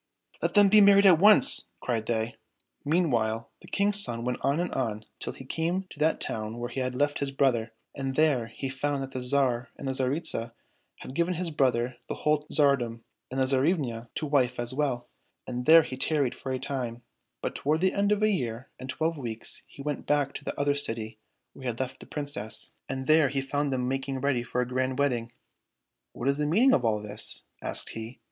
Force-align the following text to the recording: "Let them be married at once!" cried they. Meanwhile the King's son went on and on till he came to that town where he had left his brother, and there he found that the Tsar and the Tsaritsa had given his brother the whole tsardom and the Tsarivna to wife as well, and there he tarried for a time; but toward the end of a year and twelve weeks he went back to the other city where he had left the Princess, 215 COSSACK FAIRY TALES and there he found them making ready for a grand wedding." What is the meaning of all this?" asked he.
"Let 0.41 0.55
them 0.55 0.67
be 0.67 0.81
married 0.81 1.05
at 1.05 1.19
once!" 1.19 1.65
cried 1.79 2.07
they. 2.07 2.35
Meanwhile 2.83 3.51
the 3.61 3.67
King's 3.67 4.03
son 4.03 4.25
went 4.25 4.39
on 4.41 4.59
and 4.59 4.73
on 4.73 5.05
till 5.19 5.31
he 5.31 5.45
came 5.45 5.83
to 5.91 5.99
that 5.99 6.19
town 6.19 6.57
where 6.57 6.71
he 6.71 6.79
had 6.79 6.95
left 6.95 7.19
his 7.19 7.29
brother, 7.29 7.71
and 7.93 8.15
there 8.15 8.47
he 8.47 8.67
found 8.67 9.03
that 9.03 9.11
the 9.11 9.21
Tsar 9.21 9.69
and 9.77 9.87
the 9.87 9.91
Tsaritsa 9.93 10.53
had 11.01 11.13
given 11.13 11.35
his 11.35 11.51
brother 11.51 11.97
the 12.07 12.15
whole 12.15 12.47
tsardom 12.47 13.01
and 13.29 13.39
the 13.39 13.45
Tsarivna 13.45 14.07
to 14.15 14.25
wife 14.25 14.59
as 14.59 14.73
well, 14.73 15.07
and 15.45 15.67
there 15.67 15.83
he 15.83 15.95
tarried 15.95 16.33
for 16.33 16.51
a 16.51 16.57
time; 16.57 17.03
but 17.39 17.53
toward 17.53 17.79
the 17.79 17.93
end 17.93 18.11
of 18.11 18.23
a 18.23 18.31
year 18.31 18.71
and 18.79 18.89
twelve 18.89 19.19
weeks 19.19 19.61
he 19.67 19.83
went 19.83 20.07
back 20.07 20.33
to 20.33 20.43
the 20.43 20.59
other 20.59 20.73
city 20.73 21.19
where 21.53 21.61
he 21.61 21.67
had 21.67 21.79
left 21.79 21.99
the 21.99 22.07
Princess, 22.07 22.71
215 22.89 22.89
COSSACK 22.89 22.89
FAIRY 22.89 22.95
TALES 22.95 22.97
and 22.97 23.07
there 23.07 23.29
he 23.29 23.47
found 23.47 23.71
them 23.71 23.87
making 23.87 24.19
ready 24.19 24.41
for 24.41 24.61
a 24.61 24.67
grand 24.67 24.97
wedding." 24.97 25.31
What 26.13 26.27
is 26.27 26.39
the 26.39 26.47
meaning 26.47 26.73
of 26.73 26.83
all 26.83 26.99
this?" 27.03 27.43
asked 27.61 27.89
he. 27.89 28.17